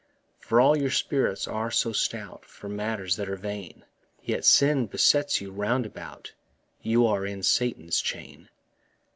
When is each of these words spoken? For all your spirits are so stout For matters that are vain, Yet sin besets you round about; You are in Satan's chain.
For 0.39 0.59
all 0.59 0.75
your 0.75 0.89
spirits 0.89 1.47
are 1.47 1.69
so 1.69 1.91
stout 1.93 2.43
For 2.43 2.67
matters 2.67 3.17
that 3.17 3.29
are 3.29 3.35
vain, 3.35 3.85
Yet 4.23 4.45
sin 4.45 4.87
besets 4.87 5.41
you 5.41 5.51
round 5.51 5.85
about; 5.85 6.33
You 6.81 7.05
are 7.05 7.23
in 7.23 7.43
Satan's 7.43 8.01
chain. 8.01 8.49